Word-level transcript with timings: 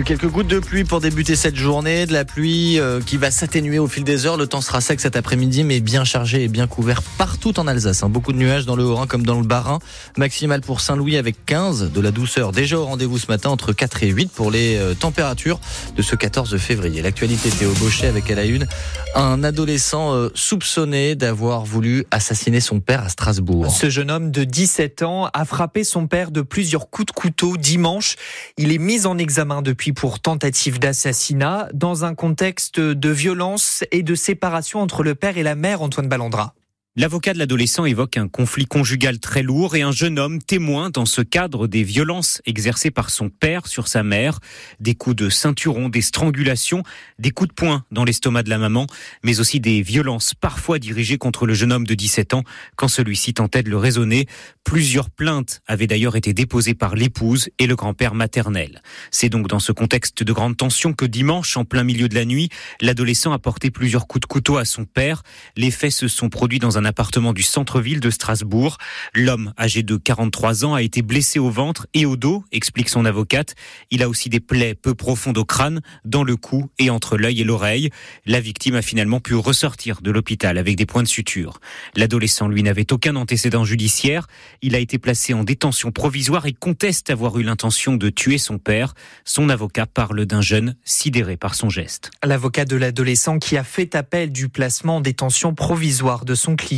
Quelques 0.00 0.26
gouttes 0.26 0.46
de 0.48 0.58
pluie 0.58 0.84
pour 0.84 1.00
débuter 1.00 1.36
cette 1.36 1.54
journée. 1.54 2.06
De 2.06 2.14
la 2.14 2.24
pluie 2.24 2.80
euh, 2.80 3.02
qui 3.02 3.18
va 3.18 3.30
s'atténuer 3.30 3.78
au 3.78 3.86
fil 3.86 4.04
des 4.04 4.24
heures. 4.24 4.38
Le 4.38 4.46
temps 4.46 4.62
sera 4.62 4.80
sec 4.80 4.98
cet 5.00 5.16
après-midi, 5.16 5.64
mais 5.64 5.80
bien 5.80 6.04
chargé 6.04 6.44
et 6.44 6.48
bien 6.48 6.66
couvert 6.66 7.02
partout 7.02 7.60
en 7.60 7.66
Alsace. 7.66 8.02
Hein. 8.02 8.08
Beaucoup 8.08 8.32
de 8.32 8.38
nuages 8.38 8.64
dans 8.64 8.74
le 8.74 8.84
Haut-Rhin 8.84 9.06
comme 9.06 9.26
dans 9.26 9.38
le 9.38 9.46
Bas-Rhin. 9.46 9.80
Maximal 10.16 10.62
pour 10.62 10.80
Saint-Louis 10.80 11.18
avec 11.18 11.44
15. 11.44 11.92
De 11.92 12.00
la 12.00 12.10
douceur 12.10 12.52
déjà 12.52 12.78
au 12.78 12.86
rendez-vous 12.86 13.18
ce 13.18 13.26
matin 13.26 13.50
entre 13.50 13.74
4 13.74 14.02
et 14.04 14.08
8 14.08 14.30
pour 14.32 14.50
les 14.50 14.76
euh, 14.76 14.94
températures 14.94 15.60
de 15.94 16.00
ce 16.00 16.16
14 16.16 16.56
février. 16.56 17.02
L'actualité 17.02 17.50
Théo 17.50 17.72
Bauchet 17.74 18.06
avec 18.06 18.30
à 18.30 18.34
la 18.34 18.46
une 18.46 18.66
un 19.14 19.44
adolescent 19.44 20.14
euh, 20.14 20.30
soupçonné 20.34 21.16
d'avoir 21.16 21.66
voulu 21.66 22.06
assassiner 22.10 22.60
son 22.60 22.80
père 22.80 23.02
à 23.02 23.10
Strasbourg. 23.10 23.70
Ce 23.70 23.90
jeune 23.90 24.10
homme 24.10 24.30
de 24.30 24.44
17 24.44 25.02
ans 25.02 25.28
a 25.34 25.44
frappé 25.44 25.84
son 25.84 26.06
père 26.06 26.30
de 26.30 26.40
plusieurs 26.40 26.88
coups 26.88 27.06
de 27.06 27.12
couteau 27.12 27.58
dimanche. 27.58 28.16
Il 28.56 28.72
est 28.72 28.78
mis 28.78 29.06
en 29.06 29.18
examen 29.18 29.60
depuis 29.60 29.81
pour 29.90 30.20
tentative 30.20 30.78
d'assassinat 30.78 31.68
dans 31.74 32.04
un 32.04 32.14
contexte 32.14 32.78
de 32.78 33.08
violence 33.08 33.82
et 33.90 34.04
de 34.04 34.14
séparation 34.14 34.80
entre 34.80 35.02
le 35.02 35.16
père 35.16 35.36
et 35.36 35.42
la 35.42 35.56
mère 35.56 35.82
Antoine 35.82 36.08
Ballandra. 36.08 36.54
L'avocat 36.94 37.32
de 37.32 37.38
l'adolescent 37.38 37.86
évoque 37.86 38.18
un 38.18 38.28
conflit 38.28 38.66
conjugal 38.66 39.18
très 39.18 39.42
lourd 39.42 39.76
et 39.76 39.80
un 39.80 39.92
jeune 39.92 40.18
homme 40.18 40.42
témoin 40.42 40.90
dans 40.90 41.06
ce 41.06 41.22
cadre 41.22 41.66
des 41.66 41.84
violences 41.84 42.42
exercées 42.44 42.90
par 42.90 43.08
son 43.08 43.30
père 43.30 43.66
sur 43.66 43.88
sa 43.88 44.02
mère, 44.02 44.40
des 44.78 44.94
coups 44.94 45.16
de 45.16 45.30
ceinturon, 45.30 45.88
des 45.88 46.02
strangulations, 46.02 46.82
des 47.18 47.30
coups 47.30 47.48
de 47.48 47.54
poing 47.54 47.84
dans 47.92 48.04
l'estomac 48.04 48.42
de 48.42 48.50
la 48.50 48.58
maman, 48.58 48.86
mais 49.22 49.40
aussi 49.40 49.58
des 49.58 49.80
violences 49.80 50.34
parfois 50.34 50.78
dirigées 50.78 51.16
contre 51.16 51.46
le 51.46 51.54
jeune 51.54 51.72
homme 51.72 51.86
de 51.86 51.94
17 51.94 52.34
ans 52.34 52.42
quand 52.76 52.88
celui-ci 52.88 53.32
tentait 53.32 53.62
de 53.62 53.70
le 53.70 53.78
raisonner. 53.78 54.26
Plusieurs 54.62 55.08
plaintes 55.08 55.62
avaient 55.66 55.86
d'ailleurs 55.86 56.16
été 56.16 56.34
déposées 56.34 56.74
par 56.74 56.94
l'épouse 56.94 57.48
et 57.58 57.66
le 57.66 57.74
grand-père 57.74 58.14
maternel. 58.14 58.82
C'est 59.10 59.30
donc 59.30 59.48
dans 59.48 59.60
ce 59.60 59.72
contexte 59.72 60.22
de 60.22 60.32
grande 60.34 60.58
tension 60.58 60.92
que 60.92 61.06
dimanche, 61.06 61.56
en 61.56 61.64
plein 61.64 61.84
milieu 61.84 62.10
de 62.10 62.14
la 62.14 62.26
nuit, 62.26 62.50
l'adolescent 62.82 63.32
a 63.32 63.38
porté 63.38 63.70
plusieurs 63.70 64.06
coups 64.06 64.20
de 64.20 64.26
couteau 64.26 64.58
à 64.58 64.66
son 64.66 64.84
père. 64.84 65.22
Les 65.56 65.70
faits 65.70 65.92
se 65.92 66.06
sont 66.06 66.28
produits 66.28 66.58
dans 66.58 66.76
un 66.76 66.81
un 66.82 66.84
appartement 66.84 67.32
du 67.32 67.44
centre-ville 67.44 68.00
de 68.00 68.10
Strasbourg. 68.10 68.76
L'homme, 69.14 69.52
âgé 69.56 69.84
de 69.84 69.96
43 69.96 70.64
ans, 70.64 70.74
a 70.74 70.82
été 70.82 71.00
blessé 71.02 71.38
au 71.38 71.48
ventre 71.48 71.86
et 71.94 72.06
au 72.06 72.16
dos, 72.16 72.42
explique 72.50 72.88
son 72.88 73.04
avocate. 73.04 73.54
Il 73.92 74.02
a 74.02 74.08
aussi 74.08 74.28
des 74.28 74.40
plaies 74.40 74.74
peu 74.74 74.96
profondes 74.96 75.38
au 75.38 75.44
crâne, 75.44 75.80
dans 76.04 76.24
le 76.24 76.34
cou 76.34 76.70
et 76.80 76.90
entre 76.90 77.16
l'œil 77.16 77.40
et 77.40 77.44
l'oreille. 77.44 77.90
La 78.26 78.40
victime 78.40 78.74
a 78.74 78.82
finalement 78.82 79.20
pu 79.20 79.36
ressortir 79.36 80.02
de 80.02 80.10
l'hôpital 80.10 80.58
avec 80.58 80.74
des 80.74 80.84
points 80.84 81.04
de 81.04 81.08
suture. 81.08 81.60
L'adolescent, 81.94 82.48
lui, 82.48 82.64
n'avait 82.64 82.92
aucun 82.92 83.14
antécédent 83.14 83.64
judiciaire. 83.64 84.26
Il 84.60 84.74
a 84.74 84.80
été 84.80 84.98
placé 84.98 85.34
en 85.34 85.44
détention 85.44 85.92
provisoire 85.92 86.46
et 86.46 86.52
conteste 86.52 87.10
avoir 87.10 87.38
eu 87.38 87.44
l'intention 87.44 87.94
de 87.94 88.10
tuer 88.10 88.38
son 88.38 88.58
père. 88.58 88.94
Son 89.24 89.50
avocat 89.50 89.86
parle 89.86 90.26
d'un 90.26 90.42
jeune 90.42 90.74
sidéré 90.84 91.36
par 91.36 91.54
son 91.54 91.68
geste. 91.68 92.10
L'avocat 92.24 92.64
de 92.64 92.74
l'adolescent 92.74 93.38
qui 93.38 93.56
a 93.56 93.62
fait 93.62 93.94
appel 93.94 94.32
du 94.32 94.48
placement 94.48 94.96
en 94.96 95.00
détention 95.00 95.54
provisoire 95.54 96.24
de 96.24 96.34
son 96.34 96.56
client 96.56 96.71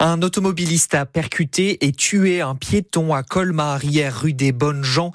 un 0.00 0.22
automobiliste 0.22 0.94
a 0.94 1.06
percuté 1.06 1.86
et 1.86 1.92
tué 1.92 2.40
un 2.40 2.54
piéton 2.54 3.14
à 3.14 3.22
Colmar 3.22 3.84
hier 3.84 4.14
rue 4.20 4.32
des 4.32 4.52
Bonnes 4.52 4.82
Gens. 4.82 5.12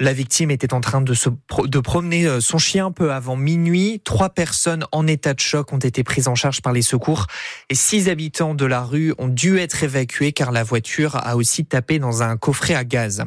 La 0.00 0.12
victime 0.12 0.50
était 0.50 0.74
en 0.74 0.80
train 0.80 1.00
de 1.00 1.14
se 1.14 1.28
promener 1.48 2.26
euh, 2.26 2.40
son 2.40 2.58
chien 2.58 2.90
peu 2.90 3.12
avant 3.12 3.36
minuit. 3.36 4.00
Trois 4.04 4.30
personnes 4.30 4.84
en 4.92 5.06
état 5.06 5.34
de 5.34 5.40
choc 5.40 5.72
ont 5.72 5.78
été 5.78 6.04
prises 6.04 6.28
en 6.28 6.34
charge 6.34 6.62
par 6.62 6.72
les 6.72 6.82
secours 6.82 7.26
et 7.70 7.74
six 7.74 8.08
habitants 8.08 8.54
de 8.54 8.66
la 8.66 8.82
rue 8.82 9.14
ont 9.18 9.28
dû 9.28 9.58
être 9.58 9.82
évacués 9.82 10.32
car 10.32 10.52
la 10.52 10.62
voiture 10.62 11.16
a 11.16 11.36
aussi 11.36 11.64
tapé 11.64 11.98
dans 11.98 12.22
un 12.22 12.36
coffret 12.36 12.74
à 12.74 12.84
gaz. 12.84 13.24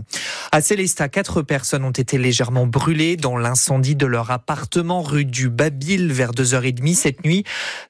À 0.52 0.62
Célestat, 0.62 1.09
quatre 1.09 1.42
personnes 1.42 1.84
ont 1.84 1.92
été 1.92 2.17
légèrement 2.17 2.67
brûlées 2.67 3.17
dans 3.17 3.38
l'incendie 3.38 3.95
de 3.95 4.06
leur 4.06 4.32
appartement 4.32 5.02
rue 5.02 5.26
du 5.26 5.50
Babil 5.50 6.12
vers 6.12 6.32
2h30 6.32 6.95
cette 6.95 7.23
nuit. 7.23 7.44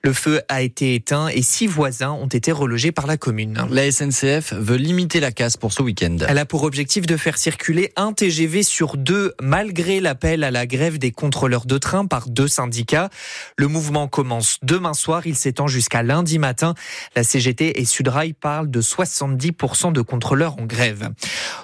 Le 0.04 0.14
feu 0.14 0.42
a 0.48 0.62
été 0.62 0.96
éteint 0.96 1.28
et 1.28 1.42
six 1.42 1.68
voisins 1.68 2.11
ont 2.14 2.28
été 2.28 2.52
relogés 2.52 2.92
par 2.92 3.08
la 3.08 3.18
commune. 3.18 3.66
La 3.70 3.92
SNCF 3.92 4.54
veut 4.54 4.78
limiter 4.78 5.20
la 5.20 5.32
casse 5.32 5.58
pour 5.58 5.74
ce 5.74 5.82
week-end. 5.82 6.18
Elle 6.28 6.38
a 6.38 6.46
pour 6.46 6.64
objectif 6.64 7.06
de 7.06 7.18
faire 7.18 7.38
circuler 7.38 7.92
un 7.96 8.14
TGV 8.14 8.64
sur 8.64 8.98
deux, 8.98 9.34
malgré 9.42 10.00
l'appel 10.00 10.44
à 10.44 10.52
la 10.52 10.66
grève 10.66 10.98
des 10.98 11.12
contrôleurs 11.12 11.66
de 11.66 11.78
train 11.78 12.06
par 12.06 12.30
deux 12.30 12.48
syndicats. 12.48 13.10
Le 13.58 13.68
mouvement 13.68 14.08
commence 14.08 14.58
demain 14.64 14.94
soir, 14.94 15.26
il 15.26 15.36
s'étend 15.36 15.68
jusqu'à 15.68 16.04
lundi 16.04 16.40
matin. 16.40 16.74
La 17.16 17.24
CGT 17.24 17.80
et 17.80 17.86
Sudrail 17.86 18.34
parlent 18.34 18.70
de 18.70 18.82
70% 18.82 19.94
de 19.94 20.02
contrôleurs 20.02 20.60
en 20.60 20.66
grève. 20.66 21.10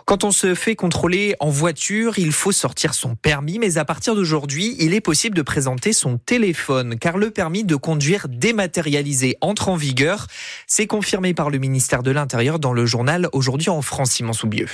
Quand 0.05 0.23
on 0.23 0.31
se 0.31 0.55
fait 0.55 0.75
contrôler 0.75 1.35
en 1.39 1.49
voiture, 1.49 2.19
il 2.19 2.31
faut 2.31 2.51
sortir 2.51 2.93
son 2.93 3.16
permis, 3.16 3.59
mais 3.59 3.77
à 3.77 3.85
partir 3.85 4.16
d'aujourd'hui, 4.16 4.75
il 4.79 4.93
est 4.93 5.01
possible 5.01 5.35
de 5.35 5.41
présenter 5.41 5.93
son 5.93 6.17
téléphone, 6.17 6.97
car 6.97 7.17
le 7.17 7.31
permis 7.31 7.63
de 7.63 7.75
conduire 7.75 8.27
dématérialisé 8.29 9.38
entre 9.41 9.69
en 9.69 9.75
vigueur. 9.75 10.27
C'est 10.67 10.87
confirmé 10.87 11.33
par 11.33 11.49
le 11.49 11.57
ministère 11.57 12.03
de 12.03 12.11
l'Intérieur 12.11 12.59
dans 12.59 12.73
le 12.73 12.85
journal 12.85 13.29
Aujourd'hui 13.33 13.69
en 13.69 13.81
France, 13.81 14.11
Simon 14.11 14.33
Soubieux. 14.33 14.67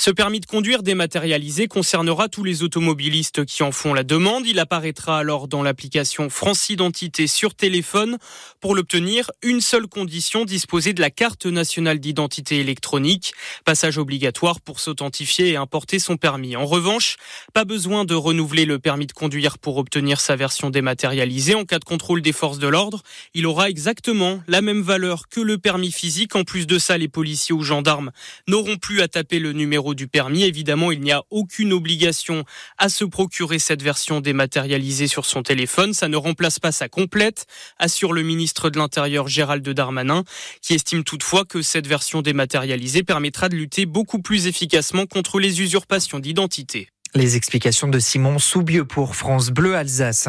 Ce 0.00 0.12
permis 0.12 0.38
de 0.38 0.46
conduire 0.46 0.84
dématérialisé 0.84 1.66
concernera 1.66 2.28
tous 2.28 2.44
les 2.44 2.62
automobilistes 2.62 3.44
qui 3.44 3.64
en 3.64 3.72
font 3.72 3.94
la 3.94 4.04
demande. 4.04 4.46
Il 4.46 4.60
apparaîtra 4.60 5.18
alors 5.18 5.48
dans 5.48 5.64
l'application 5.64 6.30
France 6.30 6.68
Identité 6.68 7.26
sur 7.26 7.56
téléphone. 7.56 8.16
Pour 8.60 8.76
l'obtenir, 8.76 9.32
une 9.42 9.60
seule 9.60 9.88
condition, 9.88 10.44
disposer 10.44 10.92
de 10.92 11.00
la 11.00 11.10
carte 11.10 11.46
nationale 11.46 11.98
d'identité 11.98 12.60
électronique. 12.60 13.32
Passage 13.64 13.98
obligatoire 13.98 14.60
pour 14.60 14.78
s'authentifier 14.78 15.48
et 15.48 15.56
importer 15.56 15.98
son 15.98 16.16
permis. 16.16 16.54
En 16.54 16.64
revanche, 16.64 17.16
pas 17.52 17.64
besoin 17.64 18.04
de 18.04 18.14
renouveler 18.14 18.66
le 18.66 18.78
permis 18.78 19.08
de 19.08 19.12
conduire 19.12 19.58
pour 19.58 19.78
obtenir 19.78 20.20
sa 20.20 20.36
version 20.36 20.70
dématérialisée. 20.70 21.56
En 21.56 21.64
cas 21.64 21.80
de 21.80 21.84
contrôle 21.84 22.22
des 22.22 22.32
forces 22.32 22.60
de 22.60 22.68
l'ordre, 22.68 23.02
il 23.34 23.48
aura 23.48 23.68
exactement 23.68 24.44
la 24.46 24.62
même 24.62 24.82
valeur 24.82 25.28
que 25.28 25.40
le 25.40 25.58
permis 25.58 25.90
physique. 25.90 26.36
En 26.36 26.44
plus 26.44 26.68
de 26.68 26.78
ça, 26.78 26.96
les 26.96 27.08
policiers 27.08 27.52
ou 27.52 27.64
gendarmes 27.64 28.12
n'auront 28.46 28.76
plus 28.76 29.00
à 29.00 29.08
taper 29.08 29.40
le 29.40 29.52
numéro 29.52 29.87
du 29.94 30.08
permis. 30.08 30.44
Évidemment, 30.44 30.92
il 30.92 31.00
n'y 31.00 31.12
a 31.12 31.22
aucune 31.30 31.72
obligation 31.72 32.44
à 32.78 32.88
se 32.88 33.04
procurer 33.04 33.58
cette 33.58 33.82
version 33.82 34.20
dématérialisée 34.20 35.06
sur 35.06 35.26
son 35.26 35.42
téléphone. 35.42 35.94
Ça 35.94 36.08
ne 36.08 36.16
remplace 36.16 36.58
pas 36.58 36.72
sa 36.72 36.88
complète, 36.88 37.46
assure 37.78 38.12
le 38.12 38.22
ministre 38.22 38.70
de 38.70 38.78
l'Intérieur 38.78 39.28
Gérald 39.28 39.68
Darmanin, 39.68 40.24
qui 40.62 40.74
estime 40.74 41.04
toutefois 41.04 41.44
que 41.44 41.62
cette 41.62 41.86
version 41.86 42.22
dématérialisée 42.22 43.02
permettra 43.02 43.48
de 43.48 43.56
lutter 43.56 43.86
beaucoup 43.86 44.20
plus 44.20 44.46
efficacement 44.46 45.06
contre 45.06 45.40
les 45.40 45.60
usurpations 45.60 46.18
d'identité. 46.18 46.88
Les 47.14 47.36
explications 47.36 47.88
de 47.88 47.98
Simon 47.98 48.38
Soubieux 48.38 48.84
pour 48.84 49.16
France 49.16 49.48
Bleu 49.48 49.74
Alsace. 49.74 50.28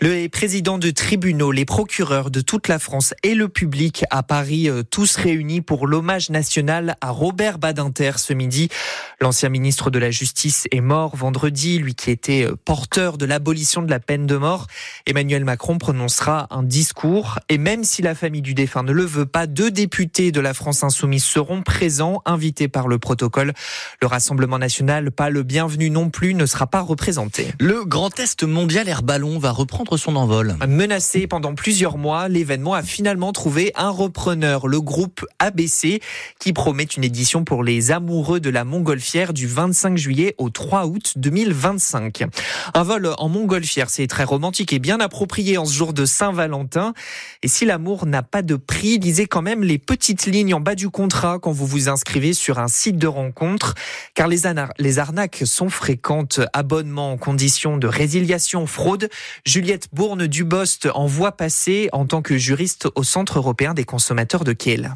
Le 0.00 0.28
président 0.28 0.78
de 0.78 0.90
tribunaux, 0.90 1.50
les 1.50 1.64
procureurs 1.64 2.30
de 2.30 2.40
toute 2.40 2.68
la 2.68 2.78
France 2.78 3.14
et 3.24 3.34
le 3.34 3.48
public 3.48 4.04
à 4.10 4.22
Paris, 4.22 4.68
euh, 4.68 4.84
tous 4.84 5.16
réunis 5.16 5.60
pour 5.60 5.88
l'hommage 5.88 6.30
national 6.30 6.94
à 7.00 7.10
Robert 7.10 7.58
Badinter 7.58 8.12
ce 8.18 8.32
midi. 8.32 8.68
L'ancien 9.20 9.48
ministre 9.48 9.90
de 9.90 9.98
la 9.98 10.12
Justice 10.12 10.68
est 10.70 10.80
mort 10.80 11.16
vendredi, 11.16 11.80
lui 11.80 11.96
qui 11.96 12.12
était 12.12 12.44
euh, 12.44 12.54
porteur 12.64 13.18
de 13.18 13.26
l'abolition 13.26 13.82
de 13.82 13.90
la 13.90 13.98
peine 13.98 14.26
de 14.28 14.36
mort. 14.36 14.68
Emmanuel 15.06 15.44
Macron 15.44 15.78
prononcera 15.78 16.46
un 16.50 16.62
discours 16.62 17.40
et 17.48 17.58
même 17.58 17.82
si 17.82 18.02
la 18.02 18.14
famille 18.14 18.42
du 18.42 18.54
défunt 18.54 18.84
ne 18.84 18.92
le 18.92 19.04
veut 19.04 19.26
pas, 19.26 19.48
deux 19.48 19.72
députés 19.72 20.30
de 20.30 20.40
la 20.40 20.54
France 20.54 20.84
insoumise 20.84 21.24
seront 21.24 21.62
présents, 21.62 22.22
invités 22.24 22.68
par 22.68 22.86
le 22.86 23.00
protocole. 23.00 23.52
Le 24.00 24.06
Rassemblement 24.06 24.58
national, 24.58 25.10
pas 25.10 25.28
le 25.28 25.42
bienvenu 25.42 25.90
non 25.90 26.08
plus 26.08 26.19
ne 26.28 26.46
sera 26.46 26.66
pas 26.66 26.82
représenté. 26.82 27.48
Le 27.58 27.84
Grand 27.84 28.18
Est 28.20 28.42
mondial 28.42 28.88
air 28.88 29.02
ballon 29.02 29.38
va 29.38 29.52
reprendre 29.52 29.96
son 29.96 30.16
envol. 30.16 30.56
Menacé 30.68 31.26
pendant 31.26 31.54
plusieurs 31.54 31.96
mois, 31.96 32.28
l'événement 32.28 32.74
a 32.74 32.82
finalement 32.82 33.32
trouvé 33.32 33.72
un 33.74 33.88
repreneur, 33.88 34.66
le 34.66 34.80
groupe 34.80 35.24
ABC, 35.38 36.00
qui 36.38 36.52
promet 36.52 36.84
une 36.84 37.04
édition 37.04 37.44
pour 37.44 37.64
les 37.64 37.90
amoureux 37.90 38.38
de 38.38 38.50
la 38.50 38.64
montgolfière 38.64 39.32
du 39.32 39.46
25 39.46 39.96
juillet 39.96 40.34
au 40.36 40.50
3 40.50 40.86
août 40.86 41.14
2025. 41.16 42.24
Un 42.74 42.82
vol 42.82 43.10
en 43.16 43.28
montgolfière, 43.28 43.88
c'est 43.88 44.06
très 44.06 44.24
romantique 44.24 44.74
et 44.74 44.78
bien 44.78 45.00
approprié 45.00 45.56
en 45.56 45.64
ce 45.64 45.72
jour 45.72 45.94
de 45.94 46.04
Saint-Valentin. 46.04 46.92
Et 47.42 47.48
si 47.48 47.64
l'amour 47.64 48.04
n'a 48.04 48.22
pas 48.22 48.42
de 48.42 48.56
prix, 48.56 48.98
lisez 48.98 49.26
quand 49.26 49.42
même 49.42 49.64
les 49.64 49.78
petites 49.78 50.26
lignes 50.26 50.52
en 50.52 50.60
bas 50.60 50.74
du 50.74 50.90
contrat 50.90 51.38
quand 51.40 51.52
vous 51.52 51.66
vous 51.66 51.88
inscrivez 51.88 52.34
sur 52.34 52.58
un 52.58 52.68
site 52.68 52.98
de 52.98 53.06
rencontre, 53.06 53.74
car 54.14 54.28
les, 54.28 54.42
les 54.78 54.98
arnaques 54.98 55.42
sont 55.46 55.70
fréquentes 55.70 56.09
abonnement 56.52 57.12
en 57.12 57.16
condition 57.16 57.76
de 57.76 57.86
résiliation 57.86 58.66
fraude. 58.66 59.08
Juliette 59.46 59.88
Bourne-Dubost 59.92 60.88
en 60.94 61.06
voie 61.06 61.32
passée 61.32 61.88
en 61.92 62.04
tant 62.06 62.22
que 62.22 62.36
juriste 62.36 62.88
au 62.96 63.04
Centre 63.04 63.38
européen 63.38 63.74
des 63.74 63.84
consommateurs 63.84 64.44
de 64.44 64.52
Kiel. 64.52 64.94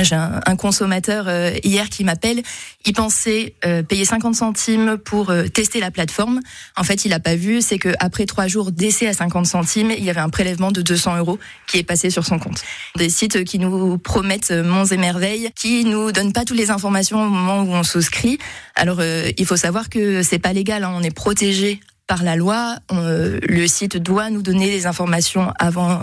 J'ai 0.00 0.16
un, 0.16 0.56
consommateur 0.56 1.26
euh, 1.28 1.52
hier 1.64 1.90
qui 1.90 2.02
m'appelle. 2.02 2.42
Il 2.86 2.94
pensait 2.94 3.54
euh, 3.66 3.82
payer 3.82 4.06
50 4.06 4.34
centimes 4.34 4.96
pour 4.96 5.28
euh, 5.28 5.48
tester 5.48 5.80
la 5.80 5.90
plateforme. 5.90 6.40
En 6.78 6.82
fait, 6.82 7.04
il 7.04 7.10
n'a 7.10 7.20
pas 7.20 7.36
vu. 7.36 7.60
C'est 7.60 7.78
que 7.78 7.90
après 7.98 8.24
trois 8.24 8.46
jours 8.46 8.72
d'essai 8.72 9.06
à 9.06 9.12
50 9.12 9.44
centimes, 9.44 9.90
il 9.90 10.02
y 10.02 10.08
avait 10.08 10.20
un 10.20 10.30
prélèvement 10.30 10.72
de 10.72 10.80
200 10.80 11.18
euros 11.18 11.38
qui 11.68 11.76
est 11.76 11.82
passé 11.82 12.08
sur 12.08 12.24
son 12.24 12.38
compte. 12.38 12.62
Des 12.96 13.10
sites 13.10 13.44
qui 13.44 13.58
nous 13.58 13.98
promettent 13.98 14.50
monts 14.50 14.86
et 14.86 14.96
merveilles, 14.96 15.50
qui 15.54 15.84
nous 15.84 16.10
donnent 16.10 16.32
pas 16.32 16.46
toutes 16.46 16.56
les 16.56 16.70
informations 16.70 17.22
au 17.22 17.28
moment 17.28 17.62
où 17.62 17.74
on 17.74 17.82
souscrit. 17.82 18.38
Alors, 18.76 19.02
il 19.02 19.46
faut 19.46 19.56
savoir 19.56 19.90
que 19.90 20.22
c'est 20.22 20.38
pas 20.38 20.54
légal. 20.54 20.84
Hein. 20.84 20.92
On 20.94 21.02
est 21.02 21.14
protégé 21.14 21.80
par 22.06 22.22
la 22.22 22.34
loi, 22.34 22.78
le 22.90 23.66
site 23.66 23.96
doit 23.96 24.28
nous 24.28 24.42
donner 24.42 24.70
des 24.70 24.86
informations 24.86 25.52
avant 25.58 26.00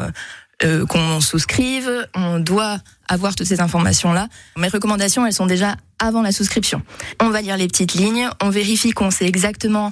euh, 0.63 0.85
qu'on 0.85 1.21
souscrive. 1.21 1.89
On 2.15 2.39
doit 2.39 2.79
avoir 3.07 3.35
toutes 3.35 3.47
ces 3.47 3.61
informations-là. 3.61 4.27
Mes 4.57 4.67
recommandations, 4.67 5.25
elles 5.25 5.33
sont 5.33 5.45
déjà 5.45 5.77
avant 5.99 6.21
la 6.21 6.33
souscription. 6.33 6.81
On 7.21 7.29
va 7.29 7.41
lire 7.41 7.55
les 7.55 7.67
petites 7.67 7.93
lignes, 7.93 8.29
on 8.41 8.49
vérifie 8.49 8.91
qu'on 8.91 9.09
sait 9.09 9.25
exactement 9.25 9.91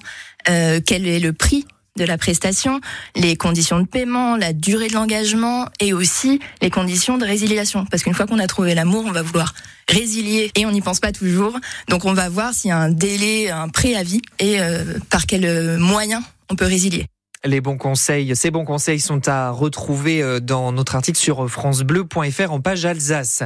euh, 0.49 0.81
quel 0.85 1.07
est 1.07 1.19
le 1.19 1.33
prix 1.33 1.65
de 1.97 2.03
la 2.03 2.17
prestation, 2.17 2.81
les 3.15 3.37
conditions 3.37 3.79
de 3.79 3.87
paiement, 3.87 4.35
la 4.35 4.53
durée 4.53 4.87
de 4.87 4.93
l'engagement 4.93 5.67
et 5.79 5.93
aussi 5.93 6.39
les 6.61 6.69
conditions 6.69 7.17
de 7.17 7.25
résiliation. 7.25 7.85
Parce 7.85 8.03
qu'une 8.03 8.13
fois 8.13 8.27
qu'on 8.27 8.39
a 8.39 8.47
trouvé 8.47 8.75
l'amour, 8.75 9.05
on 9.07 9.11
va 9.11 9.21
vouloir 9.21 9.53
résilier 9.89 10.51
et 10.55 10.65
on 10.65 10.71
n'y 10.71 10.81
pense 10.81 10.99
pas 10.99 11.11
toujours. 11.11 11.57
Donc 11.87 12.05
on 12.05 12.13
va 12.13 12.29
voir 12.29 12.53
s'il 12.53 12.69
y 12.69 12.71
a 12.71 12.77
un 12.77 12.89
délai, 12.89 13.49
un 13.49 13.69
préavis 13.69 14.21
et 14.39 14.59
euh, 14.59 14.99
par 15.09 15.25
quels 15.25 15.77
moyens 15.77 16.23
on 16.49 16.55
peut 16.55 16.65
résilier. 16.65 17.07
Les 17.45 17.61
bons 17.61 17.77
conseils, 17.77 18.35
ces 18.35 18.49
bons 18.49 18.65
conseils 18.65 18.99
sont 18.99 19.27
à 19.27 19.51
retrouver 19.51 20.23
euh, 20.23 20.39
dans 20.39 20.71
notre 20.71 20.95
article 20.95 21.19
sur 21.19 21.47
francebleu.fr 21.47 22.51
en 22.51 22.59
page 22.61 22.85
Alsace. 22.85 23.43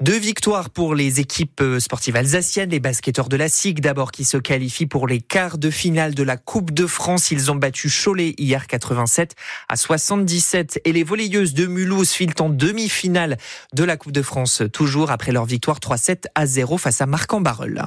Deux 0.00 0.18
victoires 0.18 0.70
pour 0.70 0.94
les 0.94 1.20
équipes 1.20 1.60
euh, 1.60 1.78
sportives 1.78 2.16
alsaciennes, 2.16 2.70
les 2.70 2.80
basketteurs 2.80 3.28
de 3.28 3.36
la 3.36 3.50
SIG 3.50 3.80
d'abord 3.80 4.10
qui 4.10 4.24
se 4.24 4.38
qualifient 4.38 4.86
pour 4.86 5.06
les 5.06 5.20
quarts 5.20 5.58
de 5.58 5.68
finale 5.68 6.14
de 6.14 6.22
la 6.22 6.38
Coupe 6.38 6.72
de 6.72 6.86
France. 6.86 7.30
Ils 7.30 7.50
ont 7.50 7.56
battu 7.56 7.90
Cholet 7.90 8.34
hier 8.38 8.66
87 8.66 9.34
à 9.68 9.76
77 9.76 10.80
et 10.86 10.92
les 10.92 11.04
volleyeuses 11.04 11.52
de 11.52 11.66
Mulhouse 11.66 12.12
filent 12.12 12.32
en 12.40 12.48
demi-finale 12.48 13.36
de 13.74 13.84
la 13.84 13.98
Coupe 13.98 14.12
de 14.12 14.22
France 14.22 14.62
toujours 14.72 15.10
après 15.10 15.32
leur 15.32 15.44
victoire 15.44 15.78
3-7 15.78 16.24
à 16.34 16.46
0 16.46 16.78
face 16.78 17.02
à 17.02 17.06
Marc 17.06 17.32
en 17.34 17.42
Barreul. 17.42 17.84